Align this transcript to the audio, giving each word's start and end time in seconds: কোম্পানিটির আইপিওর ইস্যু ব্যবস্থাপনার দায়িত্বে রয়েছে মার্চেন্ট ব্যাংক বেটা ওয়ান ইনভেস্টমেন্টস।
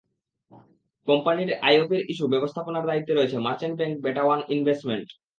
কোম্পানিটির 1.07 1.59
আইপিওর 1.67 2.01
ইস্যু 2.11 2.25
ব্যবস্থাপনার 2.33 2.87
দায়িত্বে 2.89 3.13
রয়েছে 3.13 3.37
মার্চেন্ট 3.39 3.75
ব্যাংক 3.79 3.93
বেটা 4.05 4.23
ওয়ান 4.25 4.39
ইনভেস্টমেন্টস। 4.55 5.11